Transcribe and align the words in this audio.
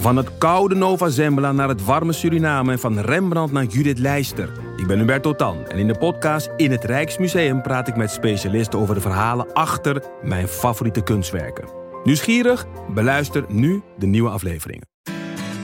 Van 0.00 0.16
het 0.16 0.38
koude 0.38 0.74
Nova 0.74 1.08
Zembla 1.08 1.52
naar 1.52 1.68
het 1.68 1.84
warme 1.84 2.12
Suriname 2.12 2.72
en 2.72 2.78
van 2.78 2.98
Rembrandt 2.98 3.52
naar 3.52 3.64
Judith 3.64 3.98
Leister. 3.98 4.52
Ik 4.76 4.86
ben 4.86 4.98
Hubert 4.98 5.22
Totan 5.22 5.66
en 5.68 5.78
in 5.78 5.86
de 5.86 5.98
podcast 5.98 6.50
In 6.56 6.70
het 6.70 6.84
Rijksmuseum 6.84 7.62
praat 7.62 7.88
ik 7.88 7.96
met 7.96 8.10
specialisten 8.10 8.78
over 8.78 8.94
de 8.94 9.00
verhalen 9.00 9.52
achter 9.52 10.02
mijn 10.22 10.48
favoriete 10.48 11.02
kunstwerken. 11.02 11.68
Nieuwsgierig? 12.04 12.66
Beluister 12.94 13.44
nu 13.48 13.82
de 13.98 14.06
nieuwe 14.06 14.30
afleveringen. 14.30 14.88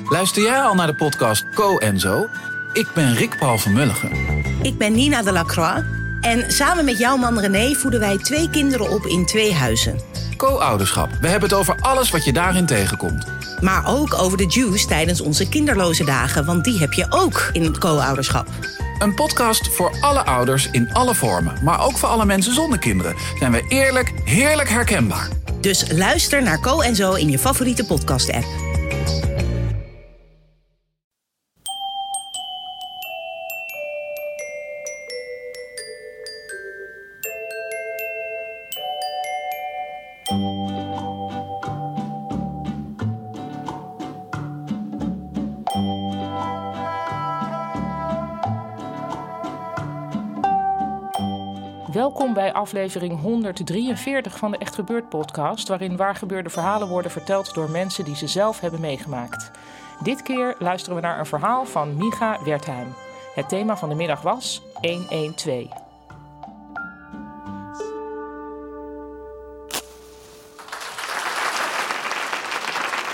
Luister 0.09 0.43
jij 0.43 0.61
al 0.61 0.75
naar 0.75 0.87
de 0.87 0.97
podcast 0.97 1.55
Co 1.55 1.79
en 1.79 2.01
Zo? 2.01 2.27
Ik 2.73 2.87
ben 2.95 3.15
Rick 3.15 3.37
Paul 3.39 3.59
van 3.59 3.73
Mulligen. 3.73 4.11
Ik 4.63 4.79
ben 4.79 4.93
Nina 4.93 5.23
de 5.23 5.33
Lacroix. 5.33 5.83
En 6.21 6.53
samen 6.53 6.85
met 6.85 6.99
jouw 6.99 7.17
man 7.17 7.39
René 7.39 7.75
voeden 7.75 8.01
wij 8.01 8.19
twee 8.19 8.51
kinderen 8.51 8.91
op 8.91 9.07
in 9.07 9.27
twee 9.27 9.53
huizen. 9.53 10.16
Co-ouderschap. 10.37 11.11
We 11.21 11.29
hebben 11.29 11.49
het 11.49 11.59
over 11.59 11.77
alles 11.81 12.11
wat 12.11 12.25
je 12.25 12.33
daarin 12.33 12.67
tegenkomt. 12.67 13.27
Maar 13.61 13.87
ook 13.87 14.15
over 14.15 14.39
de 14.39 14.47
juice 14.47 14.87
tijdens 14.87 15.21
onze 15.21 15.49
kinderloze 15.49 16.05
dagen, 16.05 16.45
want 16.45 16.65
die 16.65 16.79
heb 16.79 16.93
je 16.93 17.07
ook 17.11 17.51
in 17.53 17.63
het 17.65 17.79
co-ouderschap. 17.79 18.49
Een 18.99 19.15
podcast 19.15 19.69
voor 19.75 19.97
alle 20.01 20.25
ouders 20.25 20.69
in 20.71 20.93
alle 20.93 21.15
vormen, 21.15 21.55
maar 21.63 21.85
ook 21.85 21.99
voor 21.99 22.09
alle 22.09 22.25
mensen 22.25 22.55
zonder 22.55 22.79
kinderen. 22.79 23.15
Zijn 23.39 23.53
we 23.53 23.65
eerlijk, 23.69 24.13
heerlijk 24.25 24.69
herkenbaar. 24.69 25.29
Dus 25.61 25.93
luister 25.93 26.43
naar 26.43 26.61
Co 26.61 26.81
en 26.81 26.97
Zo 26.97 27.13
in 27.13 27.31
je 27.31 27.39
favoriete 27.39 27.85
podcast-app. 27.85 28.76
Welkom 51.97 52.35
bij 52.35 52.53
aflevering 52.53 53.21
143 53.21 54.39
van 54.39 54.51
de 54.51 54.59
Echt 54.59 54.75
Gebeurd 54.75 55.09
podcast, 55.09 55.69
waarin 55.69 55.97
waargebeurde 55.97 56.51
verhalen 56.51 56.89
worden 56.89 57.11
verteld 57.11 57.55
door 57.55 57.71
mensen 57.71 58.05
die 58.05 58.17
ze 58.17 58.27
zelf 58.27 58.61
hebben 58.61 58.81
meegemaakt. 58.81 59.51
Dit 60.03 60.23
keer 60.23 60.57
luisteren 60.59 60.97
we 60.97 61.03
naar 61.03 61.19
een 61.19 61.27
verhaal 61.27 61.65
van 61.65 61.97
Micha 61.97 62.39
Wertheim. 62.45 62.95
Het 63.35 63.49
thema 63.49 63.77
van 63.77 63.89
de 63.89 63.95
middag 63.95 64.23
was 64.23 64.63
112. 64.81 65.63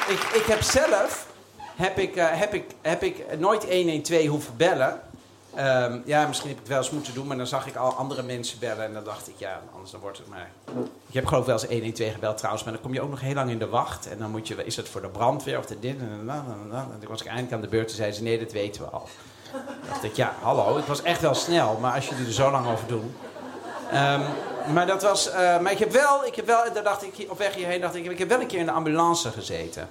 Ik, 0.08 0.20
ik 0.34 0.44
heb 0.46 0.62
zelf 0.62 1.32
heb 1.76 1.98
ik, 1.98 2.16
eh, 2.16 2.26
heb 2.30 2.54
ik, 2.54 2.64
heb 2.80 3.02
ik 3.02 3.38
nooit 3.38 3.64
112 3.64 4.26
hoeven 4.26 4.56
bellen. 4.56 5.00
Ehm, 5.54 5.98
ja, 6.04 6.26
misschien 6.26 6.48
heb 6.48 6.58
ik 6.58 6.64
het 6.64 6.72
wel 6.72 6.82
eens 6.82 6.90
moeten 6.90 7.14
doen, 7.14 7.26
maar 7.26 7.36
dan 7.36 7.46
zag 7.46 7.66
ik 7.66 7.76
al 7.76 7.92
andere 7.92 8.22
mensen 8.22 8.58
bellen. 8.58 8.84
En 8.84 8.92
dan 8.92 9.04
dacht 9.04 9.28
ik, 9.28 9.34
ja, 9.36 9.60
anders 9.72 9.90
dan 9.90 10.00
wordt 10.00 10.18
het 10.18 10.28
maar... 10.28 10.50
Ik 11.08 11.14
heb 11.14 11.26
geloof 11.26 11.46
wel 11.46 11.54
eens 11.54 11.70
112 11.70 12.12
gebeld 12.12 12.36
trouwens, 12.36 12.64
maar 12.64 12.72
dan 12.72 12.82
kom 12.82 12.94
je 12.94 13.00
ook 13.00 13.10
nog 13.10 13.20
heel 13.20 13.34
lang 13.34 13.50
in 13.50 13.58
de 13.58 13.68
wacht. 13.68 14.08
En 14.08 14.18
dan 14.18 14.30
moet 14.30 14.48
je, 14.48 14.64
is 14.64 14.76
het 14.76 14.88
voor 14.88 15.00
de 15.00 15.08
brandweer 15.08 15.58
of 15.58 15.66
de 15.66 15.78
dit 15.78 15.98
en 15.98 16.22
dan, 16.26 16.36
en 16.36 16.70
dan. 16.70 16.92
En 16.92 16.98
toen 17.00 17.08
was 17.08 17.20
ik 17.20 17.26
eindelijk 17.26 17.54
aan 17.54 17.60
de 17.60 17.68
beurt 17.68 17.90
en 17.90 17.96
zei 17.96 18.12
ze, 18.12 18.22
nee, 18.22 18.38
dat 18.38 18.52
weten 18.52 18.82
we 18.82 18.88
al. 18.88 19.08
Dan 19.52 19.88
dacht 19.88 20.04
ik, 20.04 20.16
ja, 20.16 20.34
hallo, 20.40 20.76
ik 20.78 20.84
was 20.84 21.02
echt 21.02 21.20
wel 21.20 21.34
snel, 21.34 21.78
maar 21.80 21.94
als 21.94 22.08
jullie 22.08 22.26
er 22.26 22.32
zo 22.32 22.50
lang 22.50 22.66
over 22.66 22.86
doen... 22.86 23.14
Ehm, 23.90 24.20
maar 24.72 24.86
dat 24.86 25.02
was, 25.02 25.30
eh, 25.30 25.58
maar 25.58 25.72
ik 25.72 25.78
heb 25.78 25.92
wel, 25.92 26.24
ik 26.24 26.34
heb 26.34 26.46
wel, 26.46 26.72
daar 26.74 26.82
dacht 26.82 27.02
ik, 27.02 27.26
op 27.30 27.38
weg 27.38 27.54
hierheen 27.54 27.80
dacht 27.80 27.94
ik, 27.94 28.04
ik 28.04 28.18
heb 28.18 28.28
wel 28.28 28.40
een 28.40 28.46
keer 28.46 28.58
in 28.58 28.66
de 28.66 28.72
ambulance 28.72 29.30
gezeten. 29.30 29.88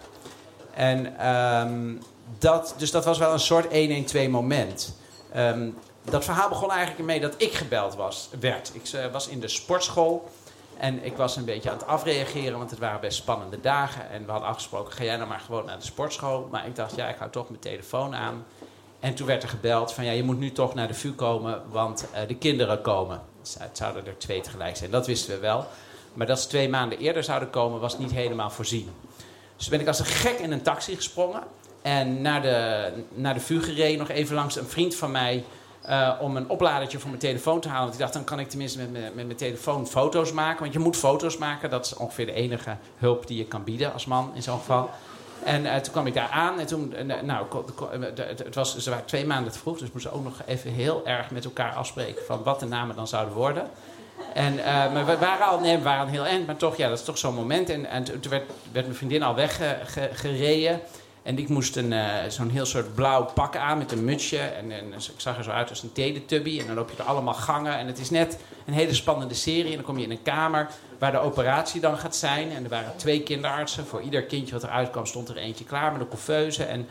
En 0.73 1.17
ehm, 1.19 1.93
dat, 2.39 2.73
dus 2.77 2.91
dat 2.91 3.05
was 3.05 3.17
wel 3.17 3.33
een 3.33 3.39
soort 3.39 3.71
112 3.71 4.27
moment. 4.27 4.93
Ehm, 5.31 5.69
dat 6.03 6.23
verhaal 6.23 6.49
begon 6.49 6.69
eigenlijk 6.69 6.99
ermee 6.99 7.19
dat 7.19 7.33
ik 7.37 7.53
gebeld 7.53 7.95
was, 7.95 8.29
werd. 8.39 8.71
Ik 8.73 8.91
uh, 8.91 9.05
was 9.11 9.27
in 9.27 9.39
de 9.39 9.47
sportschool 9.47 10.29
en 10.77 11.03
ik 11.03 11.17
was 11.17 11.35
een 11.35 11.45
beetje 11.45 11.69
aan 11.69 11.77
het 11.77 11.87
afreageren, 11.87 12.57
want 12.57 12.69
het 12.69 12.79
waren 12.79 13.01
best 13.01 13.17
spannende 13.17 13.61
dagen. 13.61 14.09
En 14.09 14.25
we 14.25 14.31
hadden 14.31 14.49
afgesproken, 14.49 14.93
ga 14.93 15.03
jij 15.03 15.15
nou 15.15 15.29
maar 15.29 15.39
gewoon 15.39 15.65
naar 15.65 15.79
de 15.79 15.85
sportschool. 15.85 16.47
Maar 16.51 16.67
ik 16.67 16.75
dacht, 16.75 16.95
ja, 16.95 17.07
ik 17.07 17.17
hou 17.17 17.31
toch 17.31 17.49
mijn 17.49 17.61
telefoon 17.61 18.15
aan. 18.15 18.45
En 18.99 19.15
toen 19.15 19.27
werd 19.27 19.43
er 19.43 19.49
gebeld 19.49 19.93
van, 19.93 20.05
ja, 20.05 20.11
je 20.11 20.23
moet 20.23 20.39
nu 20.39 20.51
toch 20.51 20.73
naar 20.73 20.87
de 20.87 20.93
VU 20.93 21.11
komen, 21.11 21.61
want 21.69 22.05
uh, 22.13 22.27
de 22.27 22.35
kinderen 22.35 22.81
komen. 22.81 23.21
Het 23.59 23.77
zouden 23.77 24.05
er 24.05 24.17
twee 24.17 24.41
tegelijk 24.41 24.77
zijn, 24.77 24.91
dat 24.91 25.07
wisten 25.07 25.33
we 25.33 25.39
wel. 25.39 25.67
Maar 26.13 26.27
dat 26.27 26.39
ze 26.39 26.47
twee 26.47 26.69
maanden 26.69 26.97
eerder 26.97 27.23
zouden 27.23 27.49
komen, 27.49 27.79
was 27.79 27.97
niet 27.97 28.11
helemaal 28.11 28.49
voorzien. 28.49 28.89
Dus 29.57 29.67
ben 29.69 29.79
ik 29.79 29.87
als 29.87 29.99
een 29.99 30.05
gek 30.05 30.39
in 30.39 30.51
een 30.51 30.61
taxi 30.61 30.95
gesprongen. 30.95 31.43
En 31.81 32.21
naar 32.21 32.41
de, 32.41 32.87
naar 33.13 33.33
de 33.33 33.95
nog 33.97 34.09
even 34.09 34.35
langs 34.35 34.55
een 34.55 34.65
vriend 34.65 34.95
van 34.95 35.11
mij. 35.11 35.43
Uh, 35.89 36.11
om 36.19 36.37
een 36.37 36.49
opladertje 36.49 36.99
voor 36.99 37.09
mijn 37.09 37.21
telefoon 37.21 37.59
te 37.59 37.67
halen. 37.67 37.81
Want 37.81 37.93
ik 37.93 37.99
dacht, 37.99 38.13
dan 38.13 38.23
kan 38.23 38.39
ik 38.39 38.49
tenminste 38.49 38.79
met, 38.79 38.91
met, 38.91 39.15
met 39.15 39.25
mijn 39.25 39.37
telefoon 39.37 39.87
foto's 39.87 40.31
maken. 40.31 40.59
Want 40.59 40.73
je 40.73 40.79
moet 40.79 40.97
foto's 40.97 41.37
maken. 41.37 41.69
Dat 41.69 41.85
is 41.85 41.95
ongeveer 41.95 42.25
de 42.25 42.31
enige 42.31 42.75
hulp 42.97 43.27
die 43.27 43.37
je 43.37 43.45
kan 43.45 43.63
bieden 43.63 43.93
als 43.93 44.05
man 44.05 44.31
in 44.33 44.43
zo'n 44.43 44.57
geval. 44.57 44.89
En 45.43 45.63
uh, 45.63 45.75
toen 45.75 45.91
kwam 45.91 46.07
ik 46.07 46.13
daar 46.13 46.29
aan. 46.29 46.59
En 46.59 46.65
toen, 46.65 46.93
uh, 47.07 47.21
nou, 47.21 47.45
het 48.15 48.55
was, 48.55 48.77
ze 48.77 48.89
waren 48.89 49.05
twee 49.05 49.25
maanden 49.25 49.51
te 49.51 49.59
vroeg. 49.59 49.77
Dus 49.77 49.87
we 49.87 49.93
moesten 49.93 50.13
ook 50.13 50.23
nog 50.23 50.41
even 50.45 50.71
heel 50.71 51.01
erg 51.05 51.31
met 51.31 51.45
elkaar 51.45 51.73
afspreken. 51.73 52.25
van 52.25 52.43
wat 52.43 52.59
de 52.59 52.65
namen 52.65 52.95
dan 52.95 53.07
zouden 53.07 53.33
worden. 53.33 53.69
En, 54.33 54.55
maar 54.65 55.05
we 55.05 55.17
waren 55.17 55.45
al, 55.45 55.59
nee, 55.59 55.77
we 55.77 55.83
waren 55.83 56.07
heel 56.07 56.25
eind, 56.25 56.45
maar 56.45 56.57
toch, 56.57 56.77
ja, 56.77 56.89
dat 56.89 56.99
is 56.99 57.05
toch 57.05 57.17
zo'n 57.17 57.35
moment. 57.35 57.69
En, 57.69 57.85
en 57.85 58.03
toen 58.03 58.29
werd, 58.29 58.43
werd 58.71 58.85
mijn 58.85 58.97
vriendin 58.97 59.23
al 59.23 59.35
weggereden. 59.35 60.81
En 61.23 61.37
ik 61.37 61.49
moest 61.49 61.75
een, 61.75 61.91
uh, 61.91 62.15
zo'n 62.27 62.49
heel 62.49 62.65
soort 62.65 62.95
blauw 62.95 63.23
pak 63.33 63.55
aan 63.55 63.77
met 63.77 63.91
een 63.91 64.05
mutsje. 64.05 64.37
En, 64.37 64.71
en, 64.71 64.93
ik 64.93 64.99
zag 65.17 65.37
er 65.37 65.43
zo 65.43 65.51
uit 65.51 65.69
als 65.69 65.83
een 65.83 65.91
teletubby. 65.91 66.59
En 66.59 66.65
dan 66.65 66.75
loop 66.75 66.89
je 66.89 66.97
er 66.97 67.03
allemaal 67.09 67.33
gangen. 67.33 67.77
En 67.77 67.87
het 67.87 67.99
is 67.99 68.09
net 68.09 68.37
een 68.65 68.73
hele 68.73 68.93
spannende 68.93 69.33
serie. 69.33 69.69
En 69.69 69.75
dan 69.75 69.83
kom 69.83 69.97
je 69.97 70.03
in 70.03 70.11
een 70.11 70.21
kamer 70.21 70.69
waar 70.99 71.11
de 71.11 71.19
operatie 71.19 71.81
dan 71.81 71.97
gaat 71.97 72.15
zijn. 72.15 72.51
En 72.51 72.63
er 72.63 72.69
waren 72.69 72.93
twee 72.95 73.23
kinderartsen. 73.23 73.85
Voor 73.85 74.01
ieder 74.01 74.23
kindje 74.23 74.53
wat 74.53 74.63
eruit 74.63 74.89
kwam 74.89 75.05
stond 75.05 75.29
er 75.29 75.37
eentje 75.37 75.65
klaar 75.65 75.91
met 75.91 76.01
een 76.01 76.07
couveuse. 76.07 76.63
En, 76.63 76.87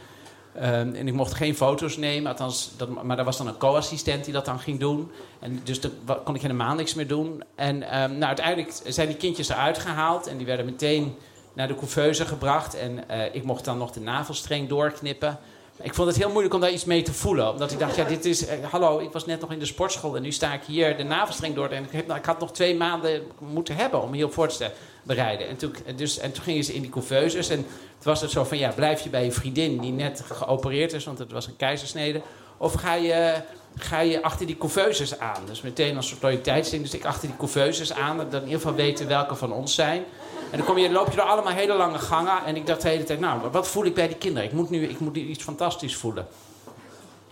uh, 0.56 0.78
en 0.78 1.08
ik 1.08 1.12
mocht 1.12 1.34
geen 1.34 1.56
foto's 1.56 1.96
nemen. 1.96 2.30
Althans, 2.30 2.70
dat, 2.76 3.02
maar 3.02 3.18
er 3.18 3.24
was 3.24 3.36
dan 3.38 3.46
een 3.46 3.56
co-assistent 3.56 4.24
die 4.24 4.32
dat 4.32 4.44
dan 4.44 4.58
ging 4.58 4.80
doen. 4.80 5.10
En 5.40 5.60
dus 5.64 5.80
dan 5.80 5.92
kon 6.24 6.34
ik 6.34 6.42
helemaal 6.42 6.74
niks 6.74 6.94
meer 6.94 7.08
doen. 7.08 7.42
En 7.54 8.02
um, 8.02 8.10
nou, 8.10 8.24
uiteindelijk 8.24 8.72
zijn 8.84 9.08
die 9.08 9.16
kindjes 9.16 9.48
eruit 9.48 9.78
gehaald. 9.78 10.26
En 10.26 10.36
die 10.36 10.46
werden 10.46 10.66
meteen 10.66 11.16
naar 11.52 11.68
de 11.68 11.74
couveuse 11.74 12.26
gebracht. 12.26 12.74
En 12.74 13.04
uh, 13.10 13.34
ik 13.34 13.44
mocht 13.44 13.64
dan 13.64 13.78
nog 13.78 13.90
de 13.90 14.00
navelstreng 14.00 14.68
doorknippen. 14.68 15.38
Ik 15.82 15.94
vond 15.94 16.08
het 16.08 16.16
heel 16.16 16.30
moeilijk 16.30 16.54
om 16.54 16.60
daar 16.60 16.70
iets 16.70 16.84
mee 16.84 17.02
te 17.02 17.12
voelen. 17.12 17.50
Omdat 17.50 17.72
ik 17.72 17.78
dacht, 17.78 17.96
ja, 17.96 18.04
dit 18.04 18.24
is... 18.24 18.42
Uh, 18.42 18.52
hallo, 18.70 18.98
ik 18.98 19.12
was 19.12 19.26
net 19.26 19.40
nog 19.40 19.52
in 19.52 19.58
de 19.58 19.66
sportschool 19.66 20.16
en 20.16 20.22
nu 20.22 20.32
sta 20.32 20.52
ik 20.52 20.62
hier 20.66 20.96
de 20.96 21.02
navelstreng 21.02 21.54
door. 21.54 21.68
En 21.68 21.84
ik, 21.84 21.92
heb, 21.92 22.12
ik 22.16 22.24
had 22.24 22.40
nog 22.40 22.52
twee 22.52 22.76
maanden 22.76 23.22
moeten 23.38 23.76
hebben 23.76 24.02
om 24.02 24.12
hierop 24.12 24.32
voor 24.32 24.48
te 24.48 24.70
bereiden. 25.02 25.48
En 25.48 25.56
toen, 25.56 25.74
dus, 25.96 26.18
en 26.18 26.32
toen 26.32 26.42
gingen 26.42 26.64
ze 26.64 26.74
in 26.74 26.80
die 26.80 26.90
couveuses. 26.90 27.48
En 27.48 27.56
toen 27.56 27.66
was 28.02 28.20
het 28.20 28.30
zo 28.30 28.44
van, 28.44 28.58
ja, 28.58 28.70
blijf 28.70 29.00
je 29.00 29.08
bij 29.08 29.24
je 29.24 29.32
vriendin 29.32 29.78
die 29.78 29.92
net 29.92 30.22
geopereerd 30.26 30.92
is. 30.92 31.04
Want 31.04 31.18
het 31.18 31.32
was 31.32 31.46
een 31.46 31.56
keizersnede. 31.56 32.20
Of 32.56 32.72
ga 32.72 32.94
je, 32.94 33.34
ga 33.76 34.00
je 34.00 34.22
achter 34.22 34.46
die 34.46 34.56
couveuses 34.56 35.18
aan. 35.18 35.42
Dus 35.46 35.60
meteen 35.60 35.96
als 35.96 36.08
soort 36.08 36.22
loyaliteitsding. 36.22 36.82
Dus 36.82 36.94
ik 36.94 37.04
achter 37.04 37.28
die 37.28 37.36
couveuses 37.36 37.92
aan. 37.92 38.16
Dat 38.16 38.32
in 38.32 38.42
ieder 38.42 38.60
geval 38.60 38.74
weten 38.74 39.08
welke 39.08 39.34
van 39.34 39.52
ons 39.52 39.74
zijn. 39.74 40.04
En 40.50 40.56
dan 40.56 40.66
kom 40.66 40.78
je, 40.78 40.90
loop 40.90 41.10
je 41.10 41.16
door 41.16 41.24
allemaal 41.24 41.52
hele 41.52 41.74
lange 41.74 41.98
gangen. 41.98 42.44
En 42.44 42.56
ik 42.56 42.66
dacht 42.66 42.82
de 42.82 42.88
hele 42.88 43.04
tijd, 43.04 43.20
nou, 43.20 43.50
wat 43.50 43.68
voel 43.68 43.84
ik 43.84 43.94
bij 43.94 44.08
die 44.08 44.16
kinderen? 44.16 44.48
Ik 44.48 44.54
moet 44.54 44.70
nu, 44.70 44.84
ik 44.84 45.00
moet 45.00 45.14
nu 45.14 45.20
iets 45.20 45.44
fantastisch 45.44 45.96
voelen. 45.96 46.26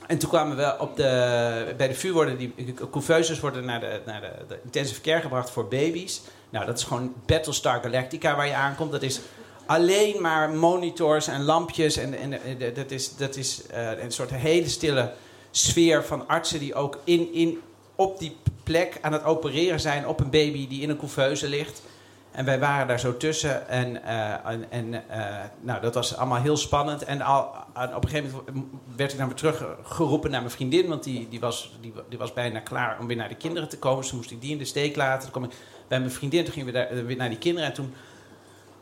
En 0.07 0.19
toen 0.19 0.29
kwamen 0.29 0.57
we 0.57 0.77
op 0.79 0.97
de, 0.97 1.75
bij 1.77 1.89
de 1.89 1.95
VU 1.95 2.13
worden 2.13 2.37
die 2.37 2.75
couveuses 2.91 3.41
worden 3.41 3.65
naar, 3.65 3.81
de, 3.81 4.01
naar 4.07 4.21
de, 4.49 4.59
intensive 4.65 5.01
care 5.01 5.21
gebracht 5.21 5.51
voor 5.51 5.69
baby's. 5.69 6.23
Nou, 6.51 6.67
dat 6.67 6.79
is 6.79 6.85
gewoon 6.85 7.15
Battlestar 7.27 7.81
Galactica 7.83 8.37
waar 8.37 8.47
je 8.47 8.55
aankomt. 8.55 8.93
Dat 8.93 9.03
is 9.03 9.21
alleen 9.67 10.21
maar 10.21 10.51
monitors 10.51 11.27
en 11.27 11.43
lampjes. 11.43 11.97
En, 11.97 12.15
en, 12.15 12.41
dat 12.75 12.91
is, 12.91 13.17
dat 13.17 13.37
is 13.37 13.63
uh, 13.71 14.03
een 14.03 14.13
soort 14.13 14.31
hele 14.31 14.69
stille 14.69 15.13
sfeer 15.51 16.05
van 16.05 16.29
artsen 16.29 16.59
die 16.59 16.75
ook 16.75 16.99
in, 17.05 17.33
in, 17.33 17.61
op 17.95 18.19
die 18.19 18.37
plek 18.63 18.99
aan 19.01 19.13
het 19.13 19.25
opereren 19.25 19.81
zijn 19.81 20.07
op 20.07 20.21
een 20.21 20.31
baby 20.31 20.69
die 20.69 20.83
in 20.83 20.91
een 20.91 20.99
couveuse 20.99 21.49
ligt. 21.49 21.83
En 22.31 22.45
wij 22.45 22.59
waren 22.59 22.87
daar 22.87 23.01
zo 23.01 23.17
tussen. 23.17 23.69
En, 23.69 24.01
uh, 24.05 24.47
en, 24.71 24.93
uh, 24.93 25.01
nou, 25.61 25.81
dat 25.81 25.95
was 25.95 26.17
allemaal 26.17 26.41
heel 26.41 26.57
spannend. 26.57 27.05
En 27.05 27.21
al, 27.23 27.41
op 27.95 28.05
een 28.05 28.09
gegeven 28.09 28.41
moment 28.47 28.67
werd 28.97 29.13
ik 29.13 29.19
dan 29.19 29.27
weer 29.27 29.37
teruggeroepen 29.37 30.31
naar 30.31 30.41
mijn 30.41 30.53
vriendin. 30.53 30.89
Want 30.89 31.05
die, 31.05 31.29
die, 31.29 31.41
was, 31.41 31.79
die, 32.09 32.19
was 32.19 32.33
bijna 32.33 32.61
klaar 32.61 32.97
om 33.01 33.07
weer 33.07 33.17
naar 33.17 33.29
de 33.29 33.35
kinderen 33.35 33.69
te 33.69 33.79
komen. 33.79 33.99
Dus 33.99 34.09
toen 34.09 34.19
moest 34.19 34.31
ik 34.31 34.41
die 34.41 34.51
in 34.51 34.59
de 34.59 34.65
steek 34.65 34.97
laten. 34.97 35.23
Toen 35.23 35.31
kwam 35.31 35.45
ik 35.45 35.57
bij 35.89 35.99
mijn 35.99 36.13
vriendin. 36.13 36.45
Toen 36.45 36.53
gingen 36.53 36.73
we 36.73 36.73
daar, 36.73 37.07
weer 37.07 37.17
naar 37.17 37.29
die 37.29 37.39
kinderen. 37.39 37.69
En 37.69 37.75
toen, 37.75 37.95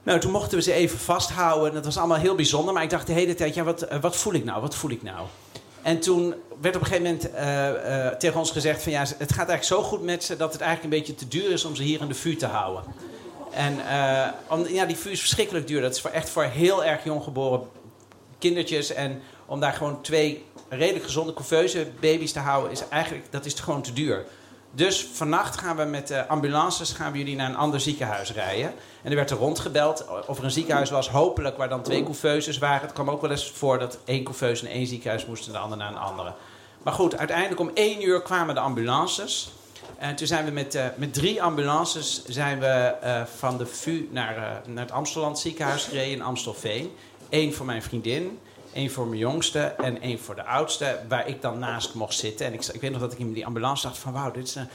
nou, 0.02 0.20
toen 0.20 0.31
mochten 0.31 0.58
we 0.58 0.64
ze 0.64 0.72
even 0.72 0.99
vasthouden. 0.99 1.69
En 1.69 1.75
dat 1.75 1.84
was 1.84 1.99
allemaal 1.99 2.19
heel 2.19 2.34
bijzonder. 2.34 2.75
Maar 2.75 2.82
ik 2.82 2.90
dacht 2.90 3.06
de 3.06 3.12
hele 3.12 3.34
tijd, 3.34 3.54
ja, 3.54 3.62
wat, 3.62 3.88
wat 4.00 4.16
voel 4.16 4.34
ik 4.34 4.44
nou? 4.44 4.60
Wat 4.60 4.75
voel 4.75 4.90
ik 4.90 5.02
nou? 5.02 5.26
En 5.82 6.00
toen 6.00 6.34
werd 6.60 6.76
op 6.76 6.81
een 6.81 6.87
gegeven 6.87 7.19
moment 7.32 8.20
tegen 8.20 8.38
ons 8.38 8.50
gezegd 8.50 8.82
van 8.82 8.92
ja, 8.92 9.00
het 9.00 9.32
gaat 9.32 9.49
eigenlijk 9.49 9.64
zo 9.64 9.82
goed 9.82 10.02
met 10.02 10.25
ze 10.25 10.37
dat 10.37 10.52
het 10.52 10.60
eigenlijk 10.62 10.94
een 10.94 11.00
beetje 11.00 11.14
te 11.14 11.28
duur 11.28 11.50
is 11.50 11.64
om 11.64 11.76
ze 11.76 11.82
hier 11.82 12.00
in 12.00 12.08
de 12.08 12.14
vuur 12.14 12.38
te 12.38 12.46
houden. 12.46 12.82
En 13.56 13.78
uh, 13.78 14.28
om, 14.48 14.66
ja, 14.68 14.84
die 14.84 14.96
vuur 14.96 15.12
is 15.12 15.20
verschrikkelijk 15.20 15.66
duur. 15.66 15.80
Dat 15.80 15.94
is 15.94 16.00
voor 16.00 16.10
echt 16.10 16.28
voor 16.28 16.42
heel 16.42 16.84
erg 16.84 17.04
jonggeboren 17.04 17.68
kindertjes. 18.38 18.92
En 18.92 19.22
om 19.46 19.60
daar 19.60 19.72
gewoon 19.72 20.02
twee 20.02 20.44
redelijk 20.68 21.04
gezonde 21.04 21.32
couveuse 21.32 21.86
baby's 22.00 22.32
te 22.32 22.38
houden, 22.38 22.70
is 22.70 22.88
eigenlijk 22.88 23.24
dat 23.30 23.44
is 23.44 23.54
gewoon 23.54 23.82
te 23.82 23.92
duur. 23.92 24.24
Dus 24.70 25.08
vannacht 25.12 25.58
gaan 25.58 25.76
we 25.76 25.84
met 25.84 26.08
de 26.08 26.26
ambulances 26.26 26.92
gaan 26.92 27.12
we 27.12 27.18
jullie 27.18 27.36
naar 27.36 27.48
een 27.48 27.56
ander 27.56 27.80
ziekenhuis 27.80 28.32
rijden. 28.32 28.74
En 29.02 29.10
er 29.10 29.16
werd 29.16 29.30
er 29.30 29.36
rondgebeld 29.36 30.06
of 30.26 30.38
er 30.38 30.44
een 30.44 30.50
ziekenhuis 30.50 30.90
was, 30.90 31.08
hopelijk 31.08 31.56
waar 31.56 31.68
dan 31.68 31.82
twee 31.82 32.02
couveuses 32.02 32.58
waren. 32.58 32.80
Het 32.80 32.92
kwam 32.92 33.10
ook 33.10 33.20
wel 33.20 33.30
eens 33.30 33.50
voor 33.50 33.78
dat 33.78 33.98
één 34.04 34.24
couveuse 34.24 34.64
naar 34.64 34.72
één 34.72 34.86
ziekenhuis 34.86 35.26
moest 35.26 35.46
en 35.46 35.52
de 35.52 35.58
ander 35.58 35.78
naar 35.78 35.90
een 35.90 35.98
andere. 35.98 36.32
Maar 36.82 36.92
goed, 36.92 37.16
uiteindelijk 37.18 37.60
om 37.60 37.70
één 37.74 38.04
uur 38.04 38.22
kwamen 38.22 38.54
de 38.54 38.60
ambulances. 38.60 39.50
En 39.99 40.17
toen 40.17 40.26
zijn 40.26 40.44
we 40.44 40.50
met, 40.50 40.75
uh, 40.75 40.87
met 40.96 41.14
drie 41.14 41.43
ambulances 41.43 42.25
zijn 42.25 42.61
we, 42.61 42.94
uh, 43.05 43.23
van 43.37 43.58
de 43.58 43.67
VU 43.67 44.08
naar, 44.11 44.37
uh, 44.37 44.75
naar 44.75 44.84
het 44.84 44.93
Amsterdam 44.93 45.34
ziekenhuis 45.34 45.84
gereden 45.84 46.12
in 46.12 46.23
Amstelveen. 46.23 46.93
Eén 47.31 47.55
voor 47.55 47.67
mijn 47.67 47.82
vriendin, 47.82 48.38
één 48.73 48.90
voor 48.90 49.06
mijn 49.06 49.20
jongste 49.20 49.61
en 49.61 50.00
één 50.00 50.19
voor 50.19 50.34
de 50.34 50.44
oudste, 50.44 50.99
waar 51.08 51.28
ik 51.28 51.43
dan 51.43 51.58
naast 51.58 51.94
mocht 51.94 52.14
zitten. 52.14 52.46
En 52.46 52.52
ik, 52.52 52.64
ik 52.64 52.81
weet 52.81 52.90
nog 52.90 53.00
dat 53.00 53.12
ik 53.12 53.19
in 53.19 53.32
die 53.32 53.46
ambulance 53.46 53.87
dacht 53.87 53.99
van 53.99 54.12
wauw, 54.12 54.31
dit 54.31 54.46
is 54.46 54.55
een... 54.55 54.69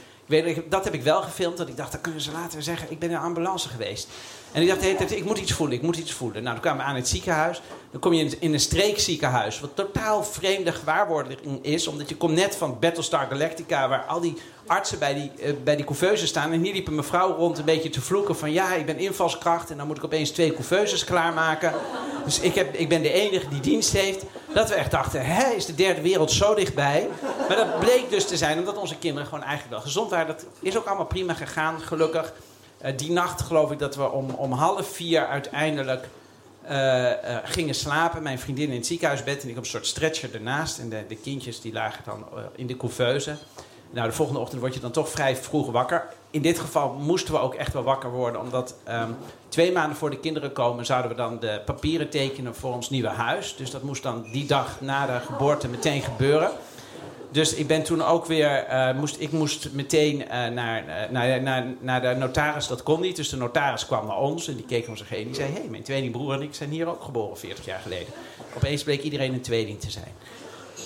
Dat 0.68 0.84
heb 0.84 0.94
ik 0.94 1.02
wel 1.02 1.22
gefilmd, 1.22 1.56
dat 1.56 1.68
ik 1.68 1.76
dacht, 1.76 1.92
dan 1.92 2.00
kunnen 2.00 2.20
ze 2.20 2.32
later 2.32 2.62
zeggen, 2.62 2.90
ik 2.90 2.98
ben 2.98 3.08
in 3.08 3.14
een 3.14 3.20
ambulance 3.20 3.68
geweest. 3.68 4.08
En 4.52 4.62
ik 4.62 4.68
dacht, 4.68 5.12
ik 5.12 5.24
moet 5.24 5.38
iets 5.38 5.52
voelen, 5.52 5.76
ik 5.76 5.82
moet 5.82 5.96
iets 5.96 6.12
voelen. 6.12 6.42
Nou, 6.42 6.54
dan 6.54 6.62
kwamen 6.62 6.84
we 6.84 6.90
aan 6.90 6.96
het 6.96 7.08
ziekenhuis. 7.08 7.60
Dan 7.90 8.00
kom 8.00 8.12
je 8.12 8.36
in 8.38 8.52
een 8.52 8.60
streekziekenhuis, 8.60 9.60
wat 9.60 9.70
totaal 9.74 10.24
vreemde 10.24 10.72
gewaarwording 10.72 11.64
is. 11.64 11.86
Omdat 11.86 12.08
je 12.08 12.16
komt 12.16 12.34
net 12.34 12.56
van 12.56 12.76
Battlestar 12.80 13.26
Galactica, 13.30 13.88
waar 13.88 14.04
al 14.04 14.20
die 14.20 14.36
artsen 14.66 14.98
bij 14.98 15.14
die, 15.14 15.30
uh, 15.38 15.52
bij 15.64 15.76
die 15.76 15.84
couveuses 15.84 16.28
staan. 16.28 16.52
En 16.52 16.62
hier 16.62 16.72
liep 16.72 16.86
een 16.86 16.94
mevrouw 16.94 17.36
rond 17.36 17.58
een 17.58 17.64
beetje 17.64 17.90
te 17.90 18.00
vloeken 18.00 18.36
van... 18.36 18.52
ja, 18.52 18.74
ik 18.74 18.86
ben 18.86 18.98
invalskracht 18.98 19.70
en 19.70 19.76
dan 19.76 19.86
moet 19.86 19.96
ik 19.96 20.04
opeens 20.04 20.30
twee 20.30 20.52
couveuses 20.52 21.04
klaarmaken. 21.04 21.72
Dus 22.24 22.40
ik, 22.40 22.54
heb, 22.54 22.74
ik 22.74 22.88
ben 22.88 23.02
de 23.02 23.12
enige 23.12 23.48
die 23.48 23.60
dienst 23.60 23.92
heeft. 23.92 24.24
Dat 24.54 24.68
we 24.68 24.74
echt 24.74 24.90
dachten, 24.90 25.24
hè, 25.24 25.50
is 25.50 25.66
de 25.66 25.74
derde 25.74 26.00
wereld 26.00 26.30
zo 26.30 26.54
dichtbij? 26.54 27.08
Maar 27.48 27.56
dat 27.56 27.80
bleek 27.80 28.10
dus 28.10 28.26
te 28.26 28.36
zijn 28.36 28.58
omdat 28.58 28.76
onze 28.76 28.98
kinderen 28.98 29.28
gewoon 29.28 29.44
eigenlijk 29.44 29.72
wel 29.72 29.80
gezond 29.80 30.10
waren. 30.10 30.26
Dat 30.26 30.46
is 30.60 30.76
ook 30.76 30.86
allemaal 30.86 31.06
prima 31.06 31.34
gegaan, 31.34 31.80
gelukkig. 31.80 32.32
Uh, 32.84 32.88
die 32.96 33.10
nacht 33.10 33.40
geloof 33.40 33.70
ik 33.70 33.78
dat 33.78 33.96
we 33.96 34.10
om, 34.10 34.30
om 34.30 34.52
half 34.52 34.86
vier 34.88 35.26
uiteindelijk... 35.26 36.08
Uh, 36.70 36.70
uh, 36.70 37.36
gingen 37.44 37.74
slapen. 37.74 38.22
Mijn 38.22 38.38
vriendin 38.38 38.68
in 38.68 38.76
het 38.76 38.86
ziekenhuisbed 38.86 39.42
en 39.42 39.48
ik 39.48 39.56
op 39.56 39.62
een 39.62 39.68
soort 39.68 39.86
stretcher 39.86 40.34
ernaast. 40.34 40.78
En 40.78 40.88
de, 40.88 41.04
de 41.08 41.16
kindjes 41.16 41.60
die 41.60 41.72
lagen 41.72 42.04
dan 42.04 42.24
in 42.56 42.66
de 42.66 42.76
couveuse. 42.76 43.36
Nou, 43.92 44.08
de 44.08 44.14
volgende 44.14 44.40
ochtend 44.40 44.60
word 44.60 44.74
je 44.74 44.80
dan 44.80 44.90
toch 44.90 45.08
vrij 45.08 45.36
vroeg 45.36 45.70
wakker. 45.70 46.08
In 46.30 46.42
dit 46.42 46.58
geval 46.58 46.92
moesten 46.92 47.34
we 47.34 47.40
ook 47.40 47.54
echt 47.54 47.72
wel 47.72 47.82
wakker 47.82 48.10
worden, 48.10 48.40
omdat 48.40 48.74
um, 48.88 49.16
twee 49.48 49.72
maanden 49.72 49.96
voor 49.96 50.10
de 50.10 50.18
kinderen 50.18 50.52
komen 50.52 50.86
zouden 50.86 51.10
we 51.10 51.16
dan 51.16 51.38
de 51.38 51.60
papieren 51.64 52.08
tekenen 52.08 52.54
voor 52.54 52.72
ons 52.72 52.90
nieuwe 52.90 53.08
huis. 53.08 53.56
Dus 53.56 53.70
dat 53.70 53.82
moest 53.82 54.02
dan 54.02 54.24
die 54.32 54.46
dag 54.46 54.80
na 54.80 55.06
de 55.06 55.24
geboorte 55.26 55.68
meteen 55.68 56.02
gebeuren. 56.02 56.50
Dus 57.30 57.54
ik 57.54 57.66
ben 57.66 57.82
toen 57.82 58.02
ook 58.02 58.26
weer, 58.26 58.66
uh, 58.70 58.98
moest, 58.98 59.16
ik 59.18 59.32
moest 59.32 59.68
meteen 59.72 60.20
uh, 60.20 60.28
naar, 60.28 60.84
uh, 60.86 61.10
naar, 61.10 61.42
naar, 61.42 61.64
naar 61.80 62.00
de 62.00 62.14
notaris, 62.18 62.66
dat 62.66 62.82
kon 62.82 63.00
niet. 63.00 63.16
Dus 63.16 63.28
de 63.28 63.36
notaris 63.36 63.86
kwam 63.86 64.06
naar 64.06 64.18
ons 64.18 64.48
en 64.48 64.56
die 64.56 64.64
keek 64.64 64.88
om 64.88 64.96
zich 64.96 65.08
heen. 65.08 65.24
Die 65.24 65.34
zei, 65.34 65.52
hé, 65.52 65.58
hey, 65.58 65.68
mijn 65.68 65.82
tweelingbroer 65.82 66.34
en 66.34 66.42
ik 66.42 66.54
zijn 66.54 66.70
hier 66.70 66.86
ook 66.86 67.02
geboren 67.02 67.38
40 67.38 67.64
jaar 67.64 67.80
geleden. 67.80 68.12
Opeens 68.56 68.82
bleek 68.82 69.02
iedereen 69.02 69.32
een 69.32 69.40
tweeling 69.40 69.80
te 69.80 69.90
zijn. 69.90 70.12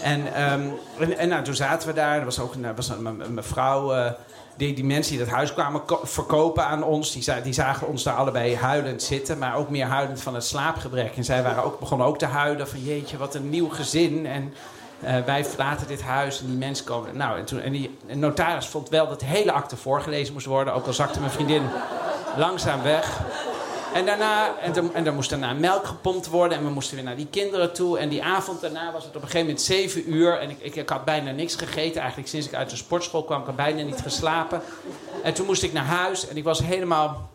En, 0.03 0.43
um, 0.53 0.73
en, 0.99 1.19
en 1.19 1.29
nou, 1.29 1.45
toen 1.45 1.55
zaten 1.55 1.89
we 1.89 1.95
daar. 1.95 2.19
Er 2.19 2.25
was 2.25 2.39
ook 2.39 2.55
een, 2.55 2.75
was 2.75 2.89
een, 2.89 3.35
mevrouw. 3.35 3.95
Uh, 3.95 4.11
die, 4.57 4.75
die 4.75 4.85
mensen 4.85 5.17
die 5.17 5.25
dat 5.25 5.35
huis 5.35 5.53
kwamen 5.53 5.83
verkopen 6.03 6.65
aan 6.65 6.85
ons. 6.85 7.13
Die, 7.13 7.43
die, 7.43 7.53
zagen 7.53 7.87
ons 7.87 8.03
daar 8.03 8.15
allebei 8.15 8.57
huilend 8.57 9.03
zitten. 9.03 9.39
Maar 9.39 9.57
ook 9.57 9.71
meer 9.71 9.87
huilend 9.87 10.23
van 10.23 10.35
het 10.35 10.45
slaapgebrek. 10.45 11.17
En 11.17 11.25
zij 11.25 11.43
waren 11.43 11.65
ook, 11.65 11.81
begonnen 11.81 12.07
ook 12.07 12.19
te 12.19 12.27
huilen. 12.27 12.69
Van 12.69 12.83
jeetje, 12.83 13.17
wat 13.17 13.35
een 13.35 13.51
nieuw 13.51 13.69
gezin. 13.69 14.27
En 14.27 14.55
uh, 15.05 15.25
wij 15.25 15.45
verlaten 15.45 15.87
dit 15.87 16.03
huis. 16.03 16.41
En 16.41 16.47
die 16.47 16.57
mensen 16.57 16.85
komen. 16.85 17.17
Nou, 17.17 17.39
en, 17.39 17.45
toen, 17.45 17.61
en 17.61 17.73
die 17.73 17.99
notaris 18.07 18.67
vond 18.67 18.89
wel 18.89 19.09
dat 19.09 19.21
de 19.21 19.27
hele 19.27 19.53
akte 19.53 19.77
voorgelezen 19.77 20.33
moest 20.33 20.47
worden. 20.47 20.75
Ook 20.75 20.87
al 20.87 20.93
zakte 20.93 21.21
mijn 21.21 21.33
vriendin 21.33 21.63
langzaam 22.37 22.83
weg. 22.83 23.21
En 23.97 24.07
daarna, 24.07 24.59
en, 24.59 24.77
er, 24.77 24.85
en 24.93 25.07
er 25.07 25.15
moest 25.15 25.31
daarna 25.31 25.53
melk 25.53 25.87
gepompt 25.87 26.29
worden. 26.29 26.59
En 26.59 26.65
we 26.65 26.71
moesten 26.71 26.95
weer 26.95 27.05
naar 27.05 27.17
die 27.17 27.27
kinderen 27.31 27.73
toe. 27.73 27.99
En 27.99 28.09
die 28.09 28.23
avond 28.23 28.61
daarna 28.61 28.93
was 28.93 29.05
het 29.05 29.17
op 29.17 29.23
een 29.23 29.29
gegeven 29.29 29.47
moment 29.47 29.65
zeven 29.65 30.13
uur. 30.13 30.39
En 30.39 30.51
ik, 30.51 30.59
ik, 30.61 30.77
ik 30.77 30.89
had 30.89 31.05
bijna 31.05 31.31
niks 31.31 31.55
gegeten. 31.55 32.01
Eigenlijk 32.01 32.29
sinds 32.29 32.47
ik 32.47 32.55
uit 32.55 32.71
de 32.71 32.77
sportschool 32.77 33.25
kwam, 33.25 33.41
ik 33.41 33.47
had 33.47 33.57
bijna 33.57 33.83
niet 33.83 34.01
geslapen. 34.01 34.63
En 35.23 35.35
toen 35.35 35.47
moest 35.47 35.63
ik 35.63 35.73
naar 35.73 35.85
huis. 35.85 36.29
En 36.29 36.37
ik 36.37 36.45
was 36.45 36.59
helemaal... 36.59 37.31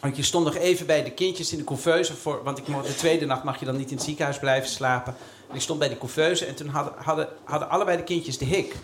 Want 0.00 0.16
je 0.16 0.22
stond 0.22 0.44
nog 0.44 0.56
even 0.56 0.86
bij 0.86 1.04
de 1.04 1.10
kindjes 1.10 1.52
in 1.52 1.58
de 1.58 1.64
couveuse. 1.64 2.14
Voor, 2.14 2.42
want 2.42 2.58
ik, 2.58 2.66
de 2.66 2.94
tweede 2.94 3.26
nacht 3.26 3.42
mag 3.42 3.58
je 3.58 3.64
dan 3.64 3.76
niet 3.76 3.90
in 3.90 3.96
het 3.96 4.04
ziekenhuis 4.04 4.38
blijven 4.38 4.70
slapen. 4.70 5.16
En 5.48 5.54
ik 5.54 5.60
stond 5.60 5.78
bij 5.78 5.88
de 5.88 5.98
couveuse. 5.98 6.46
En 6.46 6.54
toen 6.54 6.68
hadden, 6.68 6.92
hadden, 6.96 7.28
hadden 7.44 7.70
allebei 7.70 7.96
de 7.96 8.02
kindjes 8.02 8.38
de 8.38 8.44
hik. 8.44 8.74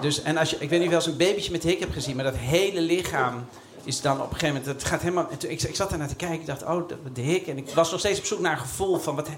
Dus, 0.00 0.22
en 0.22 0.36
als 0.36 0.50
je, 0.50 0.56
ik 0.58 0.68
weet 0.68 0.80
niet 0.80 0.80
of 0.80 0.84
je 0.84 0.90
wel 0.90 0.98
eens 0.98 1.06
een 1.06 1.26
babytje 1.26 1.52
met 1.52 1.62
hik 1.62 1.80
hebt 1.80 1.92
gezien. 1.92 2.16
Maar 2.16 2.24
dat 2.24 2.36
hele 2.36 2.80
lichaam 2.80 3.46
is 3.86 4.00
dan 4.00 4.20
op 4.20 4.30
een 4.30 4.38
gegeven 4.38 4.54
moment, 4.54 4.66
het 4.66 4.84
gaat 4.84 5.00
helemaal. 5.00 5.28
Ik, 5.38 5.62
ik 5.62 5.76
zat 5.76 5.90
daar 5.90 5.98
naar 5.98 6.08
te 6.08 6.16
kijken, 6.16 6.40
ik 6.40 6.46
dacht, 6.46 6.64
oh, 6.64 6.88
de, 6.88 6.96
de 7.12 7.20
hik. 7.20 7.46
En 7.46 7.56
ik 7.56 7.68
was 7.68 7.90
nog 7.90 8.00
steeds 8.00 8.18
op 8.18 8.24
zoek 8.24 8.40
naar 8.40 8.52
een 8.52 8.58
gevoel 8.58 8.98
van 8.98 9.14
wat. 9.14 9.28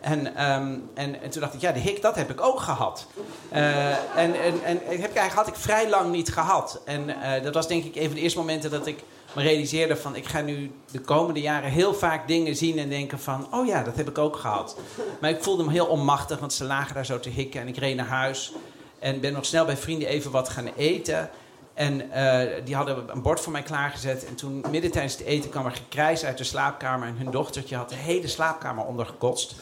En, 0.00 0.50
um, 0.52 0.90
en, 0.94 1.22
en 1.22 1.30
toen 1.30 1.40
dacht 1.40 1.54
ik, 1.54 1.60
ja, 1.60 1.72
de 1.72 1.80
hik, 1.80 2.02
dat 2.02 2.14
heb 2.14 2.30
ik 2.30 2.40
ook 2.40 2.60
gehad. 2.60 3.06
Uh, 3.52 3.88
en 4.16 4.40
en, 4.40 4.64
en 4.64 4.78
heb 4.86 5.00
eigenlijk 5.14 5.32
had 5.32 5.46
ik 5.46 5.54
vrij 5.54 5.90
lang 5.90 6.12
niet 6.12 6.32
gehad. 6.32 6.80
En 6.84 7.08
uh, 7.08 7.42
dat 7.42 7.54
was 7.54 7.68
denk 7.68 7.84
ik 7.84 7.96
een 7.96 8.06
van 8.06 8.14
de 8.14 8.20
eerste 8.20 8.38
momenten 8.38 8.70
dat 8.70 8.86
ik 8.86 9.02
me 9.32 9.42
realiseerde 9.42 9.96
van... 9.96 10.16
ik 10.16 10.26
ga 10.26 10.40
nu 10.40 10.70
de 10.90 11.00
komende 11.00 11.40
jaren 11.40 11.70
heel 11.70 11.94
vaak 11.94 12.28
dingen 12.28 12.56
zien 12.56 12.78
en 12.78 12.88
denken 12.88 13.18
van... 13.18 13.46
oh 13.50 13.66
ja, 13.66 13.82
dat 13.82 13.96
heb 13.96 14.08
ik 14.08 14.18
ook 14.18 14.36
gehad. 14.36 14.76
Maar 15.20 15.30
ik 15.30 15.42
voelde 15.42 15.64
me 15.64 15.70
heel 15.70 15.86
onmachtig, 15.86 16.38
want 16.38 16.52
ze 16.52 16.64
lagen 16.64 16.94
daar 16.94 17.06
zo 17.06 17.20
te 17.20 17.28
hikken. 17.28 17.60
En 17.60 17.68
ik 17.68 17.76
reed 17.76 17.96
naar 17.96 18.06
huis 18.06 18.52
en 18.98 19.20
ben 19.20 19.32
nog 19.32 19.44
snel 19.44 19.64
bij 19.64 19.76
vrienden 19.76 20.08
even 20.08 20.30
wat 20.30 20.48
gaan 20.48 20.70
eten... 20.76 21.30
En 21.80 22.10
uh, 22.16 22.64
die 22.64 22.74
hadden 22.74 23.04
een 23.06 23.22
bord 23.22 23.40
voor 23.40 23.52
mij 23.52 23.62
klaargezet. 23.62 24.24
En 24.24 24.34
toen, 24.34 24.64
midden 24.70 24.90
tijdens 24.90 25.16
het 25.16 25.26
eten, 25.26 25.50
kwam 25.50 25.66
er 25.66 25.72
gekrijs 25.72 26.24
uit 26.24 26.38
de 26.38 26.44
slaapkamer. 26.44 27.08
En 27.08 27.16
hun 27.16 27.30
dochtertje 27.30 27.76
had 27.76 27.88
de 27.88 27.94
hele 27.94 28.26
slaapkamer 28.28 28.84
ondergekotst. 28.84 29.54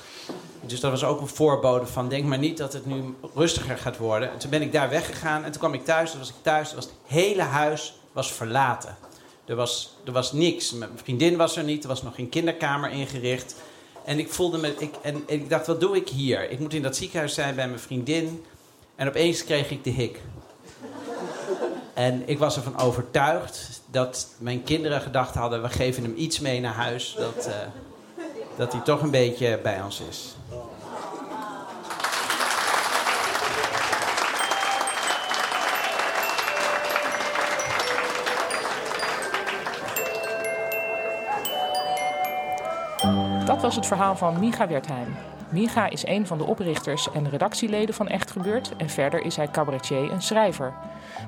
Dus 0.61 0.81
dat 0.81 0.91
was 0.91 1.05
ook 1.05 1.21
een 1.21 1.29
voorbode 1.29 1.87
van... 1.87 2.09
denk 2.09 2.25
maar 2.25 2.39
niet 2.39 2.57
dat 2.57 2.73
het 2.73 2.87
nu 2.87 3.15
rustiger 3.35 3.79
gaat 3.79 3.97
worden. 3.97 4.31
En 4.31 4.39
toen 4.39 4.51
ben 4.51 4.63
ik 4.63 4.73
daar 4.73 4.91
weggegaan. 4.91 5.45
En 5.45 5.51
toen 5.51 5.61
kwam 5.61 5.75
ik 5.75 5.85
thuis. 5.85 6.11
Toen 6.11 6.19
was 6.19 6.29
ik 6.29 6.35
thuis. 6.43 6.75
Was 6.75 6.85
het 6.85 6.95
hele 7.07 7.43
huis 7.43 7.99
was 8.13 8.33
verlaten. 8.33 8.97
Er 9.45 9.57
was, 9.57 9.97
er 10.05 10.13
was 10.13 10.33
niks. 10.33 10.73
Mijn 10.73 10.91
vriendin 10.95 11.37
was 11.37 11.57
er 11.57 11.65
niet. 11.65 11.83
Er 11.83 11.89
was 11.89 12.03
nog 12.03 12.15
geen 12.15 12.29
kinderkamer 12.29 12.91
ingericht. 12.91 13.55
En 14.05 14.19
ik 14.19 14.33
voelde 14.33 14.59
me... 14.59 14.75
Ik, 14.79 14.95
en 15.03 15.23
ik 15.27 15.49
dacht, 15.49 15.67
wat 15.67 15.81
doe 15.81 15.97
ik 15.97 16.09
hier? 16.09 16.51
Ik 16.51 16.59
moet 16.59 16.75
in 16.75 16.83
dat 16.83 16.97
ziekenhuis 16.97 17.35
zijn 17.35 17.55
bij 17.55 17.69
mijn 17.69 17.81
vriendin. 17.81 18.45
En 18.97 19.09
opeens 19.09 19.45
kreeg 19.45 19.71
ik 19.71 19.85
de 19.85 19.91
hik. 19.91 20.21
En 21.99 22.23
ik 22.29 22.39
was 22.39 22.57
ervan 22.57 22.79
overtuigd 22.79 23.81
dat 23.91 24.29
mijn 24.39 24.63
kinderen 24.63 25.01
gedacht 25.01 25.35
hadden: 25.35 25.63
we 25.63 25.69
geven 25.69 26.03
hem 26.03 26.15
iets 26.17 26.41
mee 26.41 26.61
naar 26.61 26.75
huis, 26.75 27.15
dat, 27.19 27.49
uh, 27.49 27.55
dat 28.57 28.73
hij 28.73 28.81
toch 28.81 29.03
een 29.03 29.11
beetje 29.11 29.59
bij 29.63 29.83
ons 29.83 30.03
is. 30.09 30.37
Dat 43.45 43.61
was 43.61 43.75
het 43.75 43.87
verhaal 43.87 44.17
van 44.17 44.39
Micha 44.39 44.69
Wertheim. 44.69 45.17
Micha 45.51 45.91
is 45.91 46.07
een 46.07 46.27
van 46.27 46.39
de 46.39 46.45
oprichters 46.45 47.11
en 47.13 47.31
redactieleden 47.31 47.95
van 47.95 48.09
Echt 48.09 48.31
Gebeurd 48.31 48.77
en 48.77 48.89
verder 48.89 49.25
is 49.25 49.37
hij 49.37 49.49
cabaretier 49.49 50.11
en 50.11 50.23
schrijver. 50.23 50.75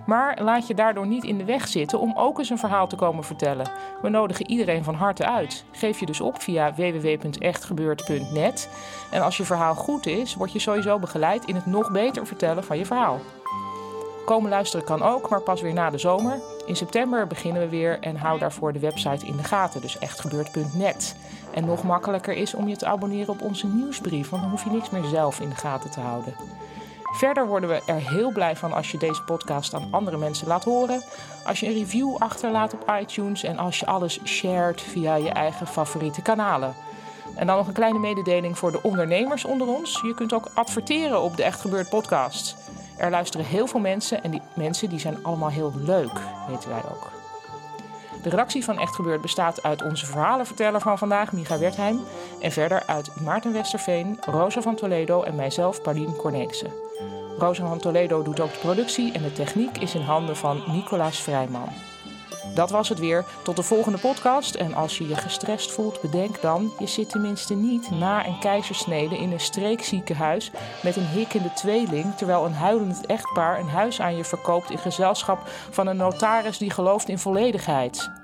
Maar 0.06 0.42
laat 0.42 0.66
je 0.66 0.74
daardoor 0.74 1.06
niet 1.06 1.24
in 1.24 1.38
de 1.38 1.44
weg 1.44 1.68
zitten 1.68 2.00
om 2.00 2.12
ook 2.16 2.38
eens 2.38 2.50
een 2.50 2.58
verhaal 2.58 2.86
te 2.86 2.96
komen 2.96 3.24
vertellen. 3.24 3.70
We 4.02 4.08
nodigen 4.08 4.50
iedereen 4.50 4.84
van 4.84 4.94
harte 4.94 5.26
uit. 5.26 5.64
Geef 5.72 6.00
je 6.00 6.06
dus 6.06 6.20
op 6.20 6.42
via 6.42 6.74
www.echtgebeurd.net. 6.74 8.68
En 9.10 9.22
als 9.22 9.36
je 9.36 9.44
verhaal 9.44 9.74
goed 9.74 10.06
is, 10.06 10.34
word 10.34 10.52
je 10.52 10.58
sowieso 10.58 10.98
begeleid 10.98 11.44
in 11.44 11.54
het 11.54 11.66
nog 11.66 11.90
beter 11.90 12.26
vertellen 12.26 12.64
van 12.64 12.78
je 12.78 12.86
verhaal. 12.86 13.20
Komen 14.24 14.50
luisteren 14.50 14.84
kan 14.86 15.02
ook, 15.02 15.28
maar 15.28 15.40
pas 15.40 15.60
weer 15.60 15.72
na 15.72 15.90
de 15.90 15.98
zomer. 15.98 16.40
In 16.66 16.76
september 16.76 17.26
beginnen 17.26 17.62
we 17.62 17.68
weer 17.68 17.98
en 18.00 18.16
hou 18.16 18.38
daarvoor 18.38 18.72
de 18.72 18.78
website 18.78 19.26
in 19.26 19.36
de 19.36 19.44
gaten, 19.44 19.80
dus 19.80 19.98
echtgebeurd.net. 19.98 21.16
En 21.54 21.64
nog 21.64 21.82
makkelijker 21.82 22.34
is 22.34 22.54
om 22.54 22.68
je 22.68 22.76
te 22.76 22.86
abonneren 22.86 23.28
op 23.28 23.42
onze 23.42 23.66
nieuwsbrief, 23.66 24.28
want 24.28 24.42
dan 24.42 24.50
hoef 24.50 24.64
je 24.64 24.70
niks 24.70 24.90
meer 24.90 25.04
zelf 25.04 25.40
in 25.40 25.48
de 25.48 25.54
gaten 25.54 25.90
te 25.90 26.00
houden. 26.00 26.34
Verder 27.12 27.46
worden 27.46 27.68
we 27.68 27.82
er 27.86 28.10
heel 28.10 28.32
blij 28.32 28.56
van 28.56 28.72
als 28.72 28.90
je 28.90 28.98
deze 28.98 29.22
podcast 29.22 29.74
aan 29.74 29.88
andere 29.90 30.16
mensen 30.16 30.46
laat 30.46 30.64
horen. 30.64 31.02
Als 31.46 31.60
je 31.60 31.66
een 31.66 31.72
review 31.72 32.16
achterlaat 32.18 32.74
op 32.74 32.92
iTunes 33.00 33.42
en 33.42 33.58
als 33.58 33.78
je 33.78 33.86
alles 33.86 34.20
shared 34.24 34.80
via 34.80 35.14
je 35.14 35.30
eigen 35.30 35.66
favoriete 35.66 36.22
kanalen. 36.22 36.74
En 37.34 37.46
dan 37.46 37.56
nog 37.56 37.66
een 37.66 37.72
kleine 37.72 37.98
mededeling 37.98 38.58
voor 38.58 38.72
de 38.72 38.82
ondernemers 38.82 39.44
onder 39.44 39.66
ons. 39.66 40.00
Je 40.02 40.14
kunt 40.14 40.32
ook 40.32 40.50
adverteren 40.54 41.22
op 41.22 41.36
de 41.36 41.42
Echt 41.42 41.60
Gebeurd 41.60 41.88
podcast. 41.88 42.56
Er 43.00 43.10
luisteren 43.10 43.46
heel 43.46 43.66
veel 43.66 43.80
mensen 43.80 44.22
en 44.22 44.30
die 44.30 44.42
mensen 44.54 44.88
die 44.88 44.98
zijn 44.98 45.24
allemaal 45.24 45.50
heel 45.50 45.72
leuk, 45.76 46.20
weten 46.48 46.68
wij 46.68 46.82
ook. 46.90 47.10
De 48.22 48.28
redactie 48.28 48.64
van 48.64 48.78
Echt 48.78 48.94
Gebeurd 48.94 49.20
bestaat 49.20 49.62
uit 49.62 49.82
onze 49.82 50.06
verhalenverteller 50.06 50.80
van 50.80 50.98
vandaag, 50.98 51.32
Micha 51.32 51.58
Wertheim. 51.58 52.00
En 52.40 52.52
verder 52.52 52.82
uit 52.86 53.20
Maarten 53.20 53.52
Westerveen, 53.52 54.18
Rosa 54.20 54.60
van 54.60 54.74
Toledo 54.74 55.22
en 55.22 55.34
mijzelf, 55.34 55.82
Paulien 55.82 56.16
Cornelissen. 56.16 56.72
Rosa 57.38 57.66
van 57.66 57.78
Toledo 57.78 58.22
doet 58.22 58.40
ook 58.40 58.52
de 58.52 58.58
productie 58.58 59.12
en 59.12 59.22
de 59.22 59.32
techniek 59.32 59.78
is 59.78 59.94
in 59.94 60.00
handen 60.00 60.36
van 60.36 60.62
Nicolaas 60.66 61.22
Vrijman. 61.22 61.68
Dat 62.54 62.70
was 62.70 62.88
het 62.88 62.98
weer. 62.98 63.24
Tot 63.42 63.56
de 63.56 63.62
volgende 63.62 63.98
podcast. 63.98 64.54
En 64.54 64.74
als 64.74 64.98
je 64.98 65.08
je 65.08 65.16
gestrest 65.16 65.72
voelt, 65.72 66.00
bedenk 66.00 66.40
dan: 66.40 66.72
je 66.78 66.86
zit 66.86 67.10
tenminste 67.10 67.54
niet 67.54 67.90
na 67.90 68.26
een 68.26 68.38
keizersnede 68.38 69.18
in 69.18 69.32
een 69.32 69.40
streekziekenhuis 69.40 70.50
met 70.82 70.96
een 70.96 71.06
hikkende 71.06 71.52
tweeling, 71.52 72.14
terwijl 72.16 72.44
een 72.44 72.52
huilend 72.52 73.06
echtpaar 73.06 73.58
een 73.58 73.68
huis 73.68 74.00
aan 74.00 74.16
je 74.16 74.24
verkoopt 74.24 74.70
in 74.70 74.78
gezelschap 74.78 75.48
van 75.70 75.86
een 75.86 75.96
notaris 75.96 76.58
die 76.58 76.70
gelooft 76.70 77.08
in 77.08 77.18
volledigheid. 77.18 78.19